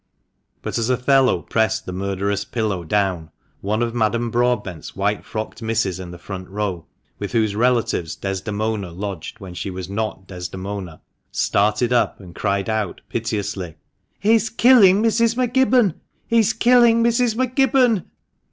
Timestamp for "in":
5.99-6.09